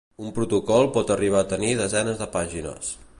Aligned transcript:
Un 0.27 0.31
protocol 0.37 0.89
pot 0.95 1.13
arribar 1.17 1.43
a 1.45 1.49
tenir 1.53 1.71
desenes 1.83 2.21
de 2.23 2.33
pàgines. 2.39 2.93